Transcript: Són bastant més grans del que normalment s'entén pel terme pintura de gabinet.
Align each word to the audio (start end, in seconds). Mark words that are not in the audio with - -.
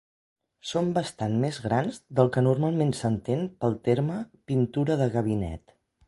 Són 0.67 0.87
bastant 0.93 1.33
més 1.41 1.59
grans 1.65 1.99
del 2.19 2.31
que 2.37 2.43
normalment 2.47 2.93
s'entén 2.99 3.43
pel 3.65 3.77
terme 3.89 4.17
pintura 4.53 4.97
de 5.03 5.09
gabinet. 5.17 5.77